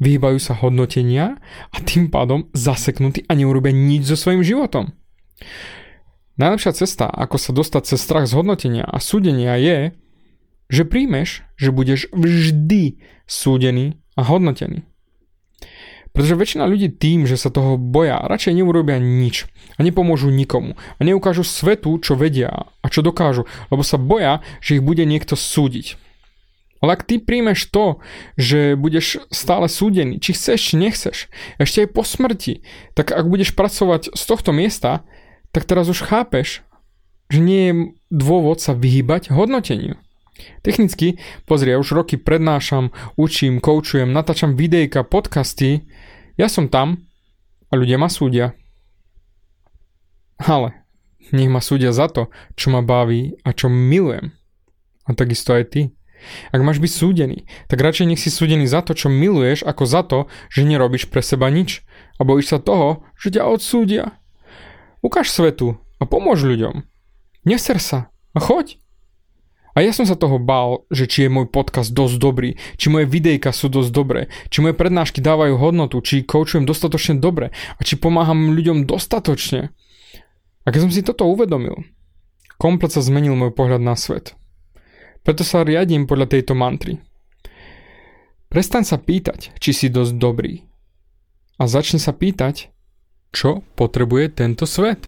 Vyhýbajú 0.01 0.41
sa 0.41 0.57
hodnotenia 0.57 1.37
a 1.69 1.77
tým 1.85 2.09
pádom 2.09 2.49
zaseknutí 2.57 3.29
a 3.29 3.37
neurobia 3.37 3.77
nič 3.77 4.09
so 4.09 4.17
svojím 4.17 4.41
životom. 4.41 4.97
Najlepšia 6.41 6.73
cesta, 6.81 7.13
ako 7.13 7.37
sa 7.37 7.53
dostať 7.53 7.93
cez 7.93 8.01
strach 8.01 8.25
z 8.25 8.41
hodnotenia 8.41 8.89
a 8.89 9.05
súdenia 9.05 9.61
je, 9.61 9.93
že 10.73 10.89
príjmeš, 10.89 11.45
že 11.61 11.77
budeš 11.77 12.09
vždy 12.17 13.05
súdený 13.29 14.01
a 14.17 14.25
hodnotený. 14.25 14.88
Pretože 16.19 16.35
väčšina 16.35 16.67
ľudí 16.67 16.91
tým, 16.91 17.31
že 17.31 17.39
sa 17.39 17.47
toho 17.47 17.79
boja, 17.79 18.19
radšej 18.19 18.59
neurobia 18.59 18.99
nič 18.99 19.47
a 19.79 19.87
nepomôžu 19.87 20.35
nikomu 20.35 20.75
a 20.75 21.01
neukážu 21.07 21.47
svetu, 21.47 21.95
čo 22.03 22.19
vedia 22.19 22.67
a 22.83 22.87
čo 22.91 23.07
dokážu, 23.07 23.47
lebo 23.71 23.87
sa 23.87 24.03
boja, 24.03 24.43
že 24.59 24.83
ich 24.83 24.83
bude 24.83 25.07
niekto 25.07 25.39
súdiť. 25.39 25.95
Ale 26.83 26.99
ak 26.99 27.07
ty 27.07 27.23
príjmeš 27.23 27.71
to, 27.71 28.03
že 28.35 28.75
budeš 28.75 29.23
stále 29.31 29.71
súdený, 29.71 30.19
či 30.19 30.35
chceš, 30.35 30.59
či 30.59 30.75
nechceš, 30.75 31.31
ešte 31.63 31.87
aj 31.87 31.95
po 31.95 32.03
smrti, 32.03 32.67
tak 32.99 33.15
ak 33.15 33.31
budeš 33.31 33.55
pracovať 33.55 34.11
z 34.11 34.23
tohto 34.27 34.51
miesta, 34.51 35.07
tak 35.55 35.71
teraz 35.71 35.87
už 35.87 36.03
chápeš, 36.03 36.67
že 37.31 37.39
nie 37.39 37.63
je 37.71 37.75
dôvod 38.11 38.59
sa 38.59 38.75
vyhýbať 38.75 39.31
hodnoteniu. 39.31 39.95
Technicky, 40.67 41.23
pozri, 41.47 41.75
ja 41.75 41.79
už 41.79 41.95
roky 41.95 42.19
prednášam, 42.19 42.91
učím, 43.15 43.63
koučujem, 43.63 44.11
natáčam 44.11 44.59
videjka, 44.59 45.07
podcasty, 45.07 45.87
ja 46.39 46.47
som 46.47 46.71
tam 46.71 47.03
a 47.69 47.75
ľudia 47.75 47.99
ma 47.99 48.07
súdia. 48.09 48.55
Ale 50.39 50.87
nech 51.35 51.51
ma 51.51 51.61
súdia 51.61 51.93
za 51.93 52.09
to, 52.09 52.31
čo 52.57 52.71
ma 52.73 52.81
baví 52.81 53.37
a 53.45 53.53
čo 53.53 53.69
milujem. 53.69 54.33
A 55.05 55.13
takisto 55.13 55.53
aj 55.53 55.65
ty. 55.75 55.83
Ak 56.51 56.63
máš 56.63 56.83
byť 56.83 56.93
súdený, 56.93 57.47
tak 57.71 57.79
radšej 57.79 58.07
nech 58.11 58.23
si 58.23 58.31
súdený 58.31 58.67
za 58.67 58.83
to, 58.83 58.95
čo 58.95 59.07
miluješ, 59.07 59.63
ako 59.63 59.85
za 59.87 60.03
to, 60.03 60.19
že 60.51 60.67
nerobíš 60.67 61.07
pre 61.11 61.23
seba 61.23 61.47
nič 61.47 61.87
a 62.19 62.27
bojíš 62.27 62.55
sa 62.55 62.59
toho, 62.59 63.07
že 63.15 63.39
ťa 63.39 63.47
odsúdia. 63.47 64.19
Ukáž 64.99 65.31
svetu 65.31 65.79
a 66.03 66.05
pomôž 66.07 66.43
ľuďom. 66.43 66.83
Neser 67.47 67.79
sa 67.79 68.11
a 68.35 68.39
choď. 68.43 68.83
A 69.79 69.87
ja 69.87 69.95
som 69.95 70.03
sa 70.03 70.19
toho 70.19 70.43
bál, 70.43 70.91
že 70.91 71.07
či 71.07 71.19
je 71.23 71.31
môj 71.31 71.47
podcast 71.55 71.95
dosť 71.95 72.19
dobrý, 72.19 72.59
či 72.75 72.91
moje 72.91 73.07
videjka 73.07 73.55
sú 73.55 73.71
dosť 73.71 73.95
dobré, 73.95 74.27
či 74.51 74.59
moje 74.59 74.75
prednášky 74.75 75.23
dávajú 75.23 75.55
hodnotu, 75.55 76.03
či 76.03 76.27
koučujem 76.27 76.67
dostatočne 76.67 77.23
dobre 77.23 77.55
a 77.55 77.81
či 77.87 77.95
pomáham 77.95 78.59
ľuďom 78.59 78.91
dostatočne. 78.91 79.71
A 80.67 80.75
keď 80.75 80.83
som 80.83 80.91
si 80.91 81.07
toto 81.07 81.31
uvedomil, 81.31 81.87
komplet 82.59 82.91
sa 82.91 83.07
zmenil 83.07 83.39
môj 83.39 83.55
pohľad 83.55 83.79
na 83.79 83.95
svet. 83.95 84.35
Preto 85.23 85.47
sa 85.47 85.63
riadím 85.63 86.11
podľa 86.11 86.27
tejto 86.27 86.59
mantry. 86.59 86.99
Prestaň 88.51 88.83
sa 88.83 88.99
pýtať, 88.99 89.55
či 89.63 89.71
si 89.71 89.87
dosť 89.95 90.19
dobrý. 90.19 90.67
A 91.55 91.71
začni 91.71 92.03
sa 92.03 92.11
pýtať, 92.11 92.75
čo 93.31 93.63
potrebuje 93.79 94.43
tento 94.43 94.67
svet. 94.67 95.07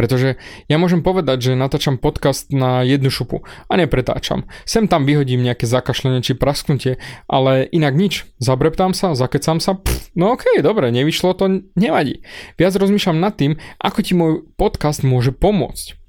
Pretože 0.00 0.40
ja 0.72 0.80
môžem 0.80 1.04
povedať, 1.04 1.52
že 1.52 1.60
natáčam 1.60 2.00
podcast 2.00 2.48
na 2.48 2.80
jednu 2.80 3.12
šupu 3.12 3.44
a 3.68 3.72
nepretáčam. 3.76 4.48
Sem 4.64 4.88
tam 4.88 5.04
vyhodím 5.04 5.44
nejaké 5.44 5.68
zakašlenie 5.68 6.24
či 6.24 6.32
prasknutie, 6.32 6.96
ale 7.28 7.68
inak 7.68 7.92
nič. 7.92 8.24
Zabreptám 8.40 8.96
sa, 8.96 9.12
zakecam 9.12 9.60
sa, 9.60 9.76
pff, 9.76 10.08
no 10.16 10.32
okej, 10.32 10.64
okay, 10.64 10.64
dobre, 10.64 10.88
nevyšlo 10.88 11.36
to, 11.36 11.68
nevadí. 11.76 12.24
Viac 12.56 12.72
rozmýšľam 12.80 13.20
nad 13.20 13.36
tým, 13.36 13.60
ako 13.76 13.98
ti 14.00 14.16
môj 14.16 14.48
podcast 14.56 15.04
môže 15.04 15.36
pomôcť. 15.36 15.99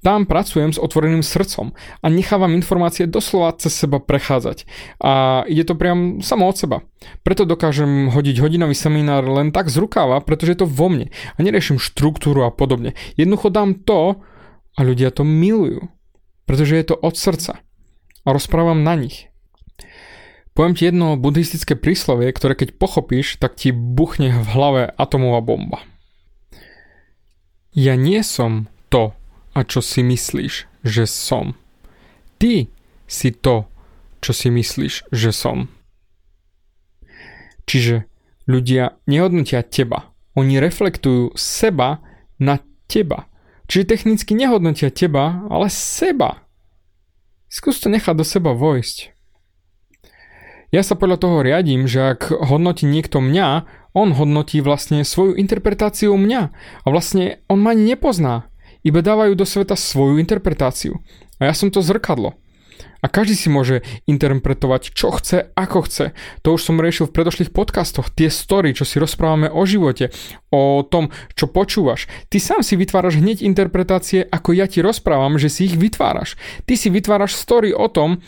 Tam 0.00 0.24
pracujem 0.24 0.70
s 0.70 0.78
otvoreným 0.78 1.26
srdcom 1.26 1.74
a 1.74 2.06
nechávam 2.06 2.54
informácie 2.54 3.10
doslova 3.10 3.56
cez 3.58 3.74
seba 3.74 3.98
prechádzať. 3.98 4.64
A 5.02 5.42
ide 5.50 5.66
to 5.66 5.74
priam 5.74 6.22
samo 6.22 6.46
od 6.46 6.56
seba. 6.56 6.86
Preto 7.26 7.42
dokážem 7.48 8.10
hodiť 8.12 8.38
hodinový 8.38 8.74
seminár 8.78 9.26
len 9.26 9.50
tak 9.50 9.68
z 9.68 9.82
rukáva, 9.82 10.22
pretože 10.22 10.54
je 10.54 10.60
to 10.62 10.68
vo 10.70 10.86
mne 10.88 11.10
a 11.10 11.38
neriešim 11.42 11.82
štruktúru 11.82 12.46
a 12.46 12.54
podobne. 12.54 12.94
Jednoducho 13.18 13.50
dám 13.50 13.74
to 13.82 14.22
a 14.78 14.80
ľudia 14.86 15.10
to 15.10 15.26
milujú. 15.26 15.90
Pretože 16.46 16.78
je 16.78 16.84
to 16.88 16.96
od 16.96 17.18
srdca. 17.18 17.60
A 18.22 18.28
rozprávam 18.30 18.80
na 18.86 18.94
nich. 18.96 19.28
Poviem 20.58 20.74
ti 20.74 20.90
jedno 20.90 21.14
buddhistické 21.14 21.78
príslovie, 21.78 22.34
ktoré 22.34 22.58
keď 22.58 22.82
pochopíš, 22.82 23.38
tak 23.38 23.54
ti 23.54 23.70
buchne 23.70 24.34
v 24.42 24.48
hlave 24.50 24.82
atomová 24.90 25.38
bomba. 25.38 25.86
Ja 27.70 27.94
nie 27.94 28.26
som 28.26 28.66
to, 28.90 29.14
a 29.58 29.66
čo 29.66 29.82
si 29.82 30.06
myslíš, 30.06 30.86
že 30.86 31.04
som. 31.10 31.58
Ty 32.38 32.70
si 33.10 33.34
to, 33.34 33.66
čo 34.22 34.30
si 34.30 34.54
myslíš, 34.54 35.10
že 35.10 35.34
som. 35.34 35.66
Čiže 37.66 38.06
ľudia 38.46 38.94
nehodnotia 39.10 39.66
teba. 39.66 40.14
Oni 40.38 40.62
reflektujú 40.62 41.34
seba 41.34 41.98
na 42.38 42.62
teba. 42.86 43.26
Čiže 43.66 43.98
technicky 43.98 44.38
nehodnotia 44.38 44.94
teba, 44.94 45.42
ale 45.50 45.66
seba. 45.66 46.46
Skús 47.50 47.82
to 47.82 47.90
nechať 47.90 48.14
do 48.14 48.22
seba 48.22 48.54
vojsť. 48.54 49.10
Ja 50.70 50.86
sa 50.86 50.94
podľa 50.94 51.18
toho 51.18 51.36
riadím, 51.42 51.90
že 51.90 52.14
ak 52.14 52.30
hodnotí 52.30 52.86
niekto 52.86 53.18
mňa, 53.18 53.66
on 53.96 54.14
hodnotí 54.14 54.62
vlastne 54.62 55.02
svoju 55.02 55.34
interpretáciu 55.34 56.14
mňa. 56.14 56.42
A 56.54 56.86
vlastne 56.86 57.42
on 57.50 57.58
ma 57.58 57.74
ani 57.74 57.98
nepozná 57.98 58.46
iba 58.82 59.00
dávajú 59.02 59.34
do 59.34 59.46
sveta 59.46 59.74
svoju 59.74 60.18
interpretáciu. 60.22 60.98
A 61.38 61.50
ja 61.50 61.54
som 61.54 61.70
to 61.70 61.82
zrkadlo. 61.82 62.34
A 62.98 63.06
každý 63.06 63.38
si 63.38 63.46
môže 63.46 63.86
interpretovať, 64.10 64.90
čo 64.90 65.14
chce, 65.14 65.54
ako 65.54 65.86
chce. 65.86 66.06
To 66.42 66.58
už 66.58 66.66
som 66.66 66.82
riešil 66.82 67.06
v 67.06 67.14
predošlých 67.14 67.54
podcastoch. 67.54 68.10
Tie 68.10 68.26
story, 68.26 68.74
čo 68.74 68.82
si 68.82 68.98
rozprávame 68.98 69.46
o 69.46 69.62
živote, 69.62 70.10
o 70.50 70.82
tom, 70.82 71.14
čo 71.38 71.46
počúvaš. 71.46 72.10
Ty 72.26 72.42
sám 72.42 72.60
si 72.66 72.74
vytváraš 72.74 73.22
hneď 73.22 73.46
interpretácie, 73.46 74.26
ako 74.26 74.50
ja 74.50 74.66
ti 74.66 74.82
rozprávam, 74.82 75.38
že 75.38 75.46
si 75.46 75.70
ich 75.70 75.78
vytváraš. 75.78 76.34
Ty 76.66 76.74
si 76.74 76.90
vytváraš 76.90 77.38
story 77.38 77.70
o 77.70 77.86
tom, 77.86 78.18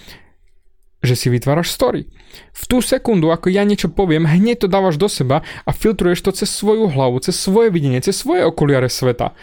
že 1.02 1.18
si 1.18 1.32
vytváraš 1.32 1.74
story. 1.74 2.06
V 2.54 2.62
tú 2.70 2.78
sekundu, 2.78 3.34
ako 3.34 3.50
ja 3.50 3.66
niečo 3.66 3.90
poviem, 3.90 4.28
hneď 4.28 4.66
to 4.66 4.68
dávaš 4.70 5.00
do 5.00 5.10
seba 5.10 5.42
a 5.66 5.70
filtruješ 5.74 6.20
to 6.22 6.30
cez 6.30 6.46
svoju 6.46 6.92
hlavu, 6.92 7.18
cez 7.24 7.34
svoje 7.34 7.74
videnie, 7.74 7.98
cez 7.98 8.22
svoje 8.22 8.46
okuliare 8.46 8.86
sveta 8.86 9.34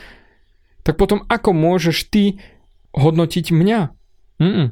tak 0.88 0.96
potom 0.96 1.28
ako 1.28 1.52
môžeš 1.52 2.08
ty 2.08 2.40
hodnotiť 2.96 3.52
mňa? 3.52 3.80
Mm, 4.40 4.72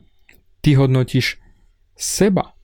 ty 0.63 0.69
hodnotíš 0.79 1.43
seba. 2.00 2.55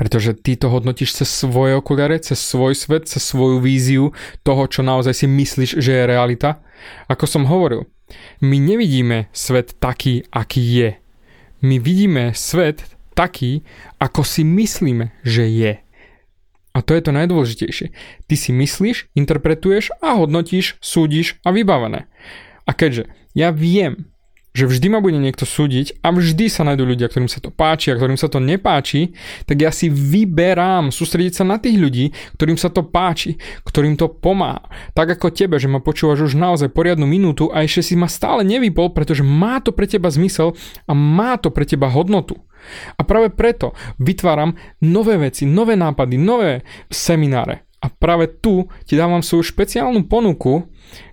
Pretože 0.00 0.32
ty 0.32 0.56
to 0.56 0.72
hodnotíš 0.72 1.20
cez 1.20 1.28
svoje 1.28 1.76
okuliare, 1.76 2.16
cez 2.16 2.40
svoj 2.40 2.72
svet, 2.72 3.12
cez 3.12 3.20
svoju 3.20 3.60
víziu 3.60 4.16
toho, 4.40 4.64
čo 4.72 4.80
naozaj 4.80 5.12
si 5.12 5.26
myslíš, 5.28 5.76
že 5.76 5.92
je 5.92 6.08
realita. 6.08 6.64
Ako 7.12 7.28
som 7.28 7.44
hovoril, 7.44 7.92
my 8.40 8.56
nevidíme 8.56 9.28
svet 9.36 9.76
taký, 9.76 10.24
aký 10.32 10.64
je. 10.64 10.90
My 11.60 11.76
vidíme 11.76 12.32
svet 12.32 12.88
taký, 13.12 13.68
ako 14.00 14.24
si 14.24 14.48
myslíme, 14.48 15.12
že 15.20 15.44
je. 15.44 15.83
A 16.74 16.82
to 16.82 16.98
je 16.98 17.02
to 17.06 17.14
najdôležitejšie. 17.14 17.94
Ty 18.26 18.34
si 18.34 18.50
myslíš, 18.50 19.14
interpretuješ 19.14 19.94
a 20.02 20.18
hodnotíš, 20.18 20.74
súdiš 20.82 21.38
a 21.46 21.54
vybavené. 21.54 22.10
A 22.66 22.74
keďže 22.74 23.14
ja 23.30 23.54
viem, 23.54 24.10
že 24.54 24.70
vždy 24.70 24.86
ma 24.86 25.02
bude 25.02 25.18
niekto 25.18 25.42
súdiť 25.42 25.98
a 25.98 26.14
vždy 26.14 26.46
sa 26.46 26.62
nájdú 26.62 26.86
ľudia, 26.86 27.10
ktorým 27.10 27.26
sa 27.26 27.42
to 27.42 27.50
páči 27.50 27.90
a 27.90 27.98
ktorým 27.98 28.14
sa 28.14 28.30
to 28.30 28.38
nepáči, 28.38 29.10
tak 29.50 29.58
ja 29.58 29.74
si 29.74 29.90
vyberám 29.90 30.94
sústrediť 30.94 31.42
sa 31.42 31.44
na 31.44 31.58
tých 31.58 31.74
ľudí, 31.74 32.14
ktorým 32.38 32.54
sa 32.54 32.70
to 32.70 32.86
páči, 32.86 33.34
ktorým 33.66 33.98
to 33.98 34.06
pomáha. 34.06 34.62
Tak 34.94 35.18
ako 35.18 35.34
tebe, 35.34 35.58
že 35.58 35.66
ma 35.66 35.82
počúvaš 35.82 36.30
už 36.30 36.38
naozaj 36.38 36.70
poriadnu 36.70 37.02
minútu 37.02 37.50
a 37.50 37.66
ešte 37.66 37.92
si 37.92 37.94
ma 37.98 38.06
stále 38.06 38.46
nevypol, 38.46 38.94
pretože 38.94 39.26
má 39.26 39.58
to 39.58 39.74
pre 39.74 39.90
teba 39.90 40.06
zmysel 40.06 40.54
a 40.86 40.92
má 40.94 41.34
to 41.34 41.50
pre 41.50 41.66
teba 41.66 41.90
hodnotu. 41.90 42.38
A 42.94 43.02
práve 43.02 43.34
preto 43.34 43.74
vytváram 43.98 44.54
nové 44.80 45.18
veci, 45.18 45.44
nové 45.44 45.74
nápady, 45.74 46.14
nové 46.16 46.62
semináre. 46.88 47.66
A 47.84 47.92
práve 47.92 48.30
tu 48.40 48.64
ti 48.88 48.96
dávam 48.96 49.20
svoju 49.20 49.44
špeciálnu 49.44 50.08
ponuku, 50.08 50.64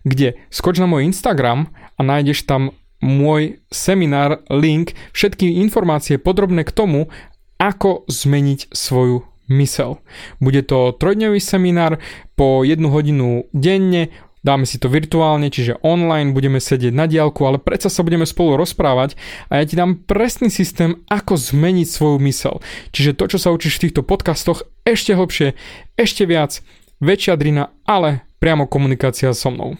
kde 0.07 0.39
skoč 0.47 0.79
na 0.79 0.87
môj 0.87 1.11
Instagram 1.11 1.67
a 1.97 2.01
nájdeš 2.05 2.47
tam 2.47 2.71
môj 3.01 3.59
seminár, 3.73 4.45
link, 4.47 4.93
všetky 5.11 5.59
informácie 5.59 6.21
podrobné 6.21 6.63
k 6.63 6.71
tomu, 6.71 7.09
ako 7.57 8.05
zmeniť 8.09 8.73
svoju 8.73 9.25
mysel. 9.51 9.99
Bude 10.39 10.63
to 10.63 10.95
trojdňový 10.95 11.41
seminár 11.43 11.99
po 12.39 12.63
jednu 12.63 12.89
hodinu 12.89 13.45
denne, 13.51 14.09
dáme 14.41 14.65
si 14.65 14.81
to 14.81 14.89
virtuálne, 14.89 15.53
čiže 15.53 15.77
online, 15.85 16.33
budeme 16.33 16.57
sedieť 16.57 16.93
na 16.95 17.05
diálku, 17.05 17.45
ale 17.45 17.61
predsa 17.61 17.93
sa 17.93 18.01
budeme 18.01 18.25
spolu 18.25 18.57
rozprávať 18.57 19.13
a 19.51 19.61
ja 19.61 19.63
ti 19.67 19.77
dám 19.77 20.01
presný 20.07 20.49
systém, 20.49 21.03
ako 21.11 21.37
zmeniť 21.37 21.87
svoju 21.87 22.17
mysel. 22.25 22.55
Čiže 22.95 23.17
to, 23.17 23.25
čo 23.29 23.37
sa 23.37 23.53
učíš 23.53 23.77
v 23.77 23.83
týchto 23.89 24.01
podcastoch, 24.01 24.65
ešte 24.81 25.13
hlbšie, 25.13 25.53
ešte 25.99 26.23
viac, 26.25 26.65
väčšia 27.03 27.37
drina, 27.37 27.69
ale 27.85 28.25
priamo 28.41 28.65
komunikácia 28.65 29.29
so 29.37 29.53
mnou. 29.53 29.77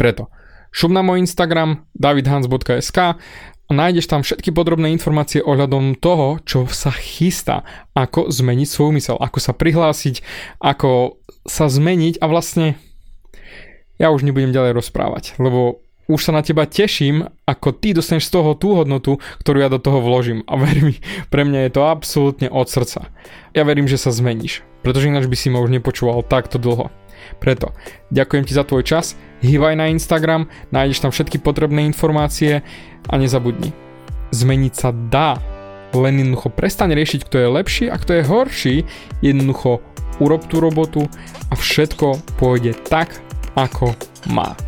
Preto 0.00 0.32
šup 0.72 0.92
na 0.92 1.02
môj 1.04 1.24
Instagram 1.24 1.88
davidhans.sk 1.96 2.98
a 3.68 3.70
nájdeš 3.76 4.08
tam 4.08 4.24
všetky 4.24 4.48
podrobné 4.52 4.88
informácie 4.96 5.44
ohľadom 5.44 6.00
toho, 6.00 6.40
čo 6.48 6.64
sa 6.72 6.88
chystá, 6.88 7.68
ako 7.92 8.32
zmeniť 8.32 8.68
svoju 8.68 8.92
mysel, 8.96 9.16
ako 9.20 9.38
sa 9.44 9.52
prihlásiť, 9.52 10.24
ako 10.60 11.20
sa 11.44 11.68
zmeniť 11.68 12.20
a 12.20 12.26
vlastne 12.28 12.80
ja 14.00 14.08
už 14.08 14.24
nebudem 14.24 14.54
ďalej 14.54 14.72
rozprávať, 14.78 15.36
lebo 15.36 15.84
už 16.08 16.20
sa 16.24 16.32
na 16.32 16.40
teba 16.40 16.64
teším, 16.64 17.28
ako 17.44 17.76
ty 17.76 17.92
dostaneš 17.92 18.32
z 18.32 18.34
toho 18.40 18.56
tú 18.56 18.72
hodnotu, 18.74 19.20
ktorú 19.44 19.60
ja 19.60 19.68
do 19.68 19.76
toho 19.76 20.00
vložím. 20.00 20.40
A 20.48 20.56
ver 20.56 20.80
mi, 20.80 20.96
pre 21.28 21.44
mňa 21.44 21.68
je 21.68 21.72
to 21.76 21.84
absolútne 21.84 22.48
od 22.48 22.64
srdca. 22.64 23.12
Ja 23.52 23.62
verím, 23.68 23.84
že 23.84 24.00
sa 24.00 24.08
zmeníš, 24.08 24.64
pretože 24.80 25.12
ináč 25.12 25.28
by 25.28 25.36
si 25.36 25.52
ma 25.52 25.60
už 25.60 25.68
nepočúval 25.68 26.24
takto 26.24 26.56
dlho. 26.56 26.88
Preto 27.38 27.76
ďakujem 28.08 28.48
ti 28.48 28.56
za 28.56 28.64
tvoj 28.64 28.88
čas, 28.88 29.12
hývaj 29.44 29.76
na 29.76 29.92
Instagram, 29.92 30.48
nájdeš 30.72 31.04
tam 31.04 31.12
všetky 31.12 31.44
potrebné 31.44 31.84
informácie 31.84 32.64
a 33.04 33.14
nezabudni. 33.20 33.76
Zmeniť 34.32 34.74
sa 34.74 34.90
dá, 34.92 35.36
len 35.92 36.20
jednoducho 36.20 36.48
prestaň 36.52 36.96
riešiť, 36.96 37.20
kto 37.28 37.36
je 37.36 37.48
lepší 37.52 37.84
a 37.92 37.96
kto 38.00 38.12
je 38.16 38.28
horší, 38.28 38.76
jednoducho 39.20 39.84
urob 40.18 40.42
tú 40.48 40.56
robotu 40.62 41.04
a 41.52 41.54
všetko 41.54 42.38
pôjde 42.40 42.74
tak, 42.88 43.20
ako 43.56 43.92
má. 44.30 44.67